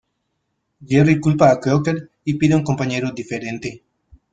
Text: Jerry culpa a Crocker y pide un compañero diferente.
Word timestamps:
Jerry 0.91 1.19
culpa 1.19 1.51
a 1.51 1.59
Crocker 1.59 2.09
y 2.25 2.33
pide 2.33 2.55
un 2.55 2.63
compañero 2.63 3.11
diferente. 3.11 3.83